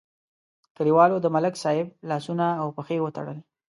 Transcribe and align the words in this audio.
کلیوالو 0.75 1.17
د 1.21 1.27
ملک 1.35 1.53
صاحب 1.63 1.87
لاسونه 2.09 2.45
او 2.61 2.67
پښې 2.77 2.97
وتړل. 3.01 3.37